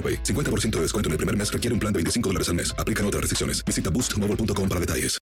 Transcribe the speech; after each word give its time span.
AroPay. 0.00 0.22
50% 0.22 0.70
de 0.76 0.80
descuento 0.80 1.08
en 1.08 1.12
el 1.12 1.18
primer 1.18 1.36
mes 1.36 1.52
requiere 1.52 1.74
un 1.74 1.80
plan 1.80 1.92
de 1.92 1.98
25 1.98 2.28
dólares 2.30 2.48
al 2.48 2.54
mes. 2.54 2.74
Aplican 2.78 3.04
otras 3.04 3.20
restricciones. 3.20 3.62
Visita 3.62 3.90
boostmobile.com 3.90 4.68
para 4.68 4.80
detalles. 4.80 5.20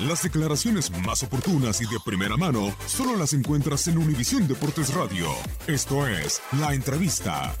Las 0.00 0.22
declaraciones 0.22 0.90
más 0.90 1.22
oportunas 1.22 1.80
y 1.80 1.86
de 1.86 1.98
primera 2.04 2.36
mano 2.36 2.76
solo 2.86 3.16
las 3.16 3.32
encuentras 3.32 3.88
en 3.88 3.96
Univisión 3.96 4.46
Deportes 4.46 4.92
Radio. 4.92 5.26
Esto 5.66 6.06
es 6.06 6.42
La 6.60 6.74
Entrevista. 6.74 7.54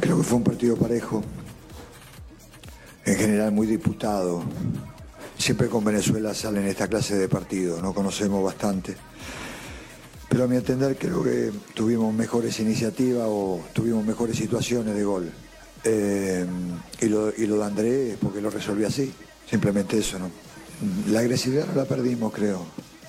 Creo 0.00 0.16
que 0.16 0.22
fue 0.22 0.38
un 0.38 0.44
partido 0.44 0.76
parejo, 0.76 1.22
en 3.04 3.16
general 3.16 3.52
muy 3.52 3.66
disputado. 3.66 4.42
Siempre 5.36 5.68
con 5.68 5.84
Venezuela 5.84 6.32
salen 6.32 6.66
esta 6.66 6.88
clase 6.88 7.18
de 7.18 7.28
partidos, 7.28 7.82
no 7.82 7.92
conocemos 7.92 8.42
bastante. 8.42 8.96
A 10.42 10.46
mi 10.46 10.56
entender 10.56 10.96
creo 10.96 11.22
que 11.22 11.50
tuvimos 11.74 12.14
mejores 12.14 12.58
iniciativas 12.60 13.26
o 13.28 13.60
tuvimos 13.74 14.04
mejores 14.06 14.36
situaciones 14.36 14.94
de 14.94 15.04
gol. 15.04 15.30
Eh, 15.84 16.46
y, 17.00 17.06
lo, 17.06 17.30
lo 17.30 17.58
de 17.58 17.64
André 17.64 18.12
es 18.12 18.16
porque 18.16 18.40
lo 18.40 18.48
resolví 18.48 18.84
así, 18.84 19.12
simplemente 19.48 19.98
eso, 19.98 20.18
¿no? 20.18 20.30
La 21.12 21.20
agresividad 21.20 21.66
no 21.66 21.74
la 21.74 21.84
perdimos, 21.84 22.32
creo. 22.32 22.64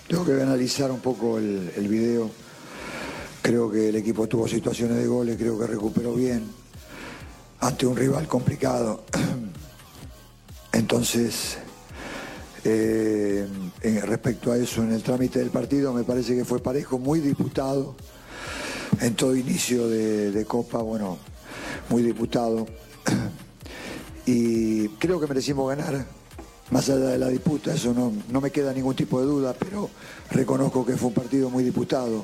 Tengo 0.08 0.26
que 0.26 0.34
analizar 0.34 0.92
un 0.92 1.00
poco 1.00 1.38
el, 1.38 1.72
el 1.78 1.88
video. 1.88 2.30
Creo 3.42 3.72
que 3.72 3.90
el 3.90 3.96
equipo 3.96 4.28
tuvo 4.28 4.46
situaciones 4.48 4.98
de 4.98 5.08
goles, 5.08 5.38
creo 5.38 5.58
que 5.58 5.68
recuperó 5.68 6.14
bien 6.14 6.44
ante 7.62 7.86
un 7.86 7.96
rival 7.96 8.28
complicado. 8.28 9.06
Entonces, 10.74 11.58
eh, 12.64 13.48
en- 13.82 14.02
respecto 14.04 14.52
a 14.52 14.58
eso, 14.58 14.84
en 14.84 14.92
el 14.92 15.02
trámite 15.04 15.40
del 15.40 15.50
partido 15.50 15.94
me 15.94 16.04
parece 16.04 16.36
que 16.36 16.46
fue 16.46 16.60
parejo, 16.60 17.00
muy 17.00 17.20
disputado. 17.20 17.96
En 19.00 19.16
todo 19.16 19.36
inicio 19.36 19.88
de, 19.88 20.32
de 20.32 20.46
Copa, 20.46 20.80
bueno, 20.80 21.18
muy 21.90 22.04
disputado. 22.04 22.68
Y 24.26 24.88
creo 25.00 25.20
que 25.20 25.26
merecimos 25.28 25.68
ganar, 25.76 26.06
más 26.70 26.88
allá 26.90 27.06
de 27.08 27.18
la 27.18 27.28
disputa, 27.30 27.74
eso 27.74 27.94
no, 27.94 28.14
no 28.30 28.40
me 28.42 28.52
queda 28.52 28.72
ningún 28.74 28.96
tipo 28.96 29.20
de 29.20 29.26
duda, 29.26 29.56
pero 29.58 29.90
reconozco 30.30 30.86
que 30.86 30.96
fue 30.98 31.08
un 31.08 31.14
partido 31.16 31.50
muy 31.50 31.64
disputado. 31.64 32.24